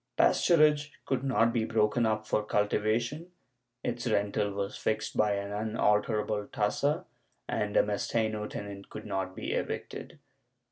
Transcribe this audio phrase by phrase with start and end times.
[0.17, 3.29] Pasturage could not be broken up for cultivation,
[3.83, 7.05] its rental was fixed by an unalterable tassa,
[7.47, 10.17] and a mesteno tenant could not be evicted.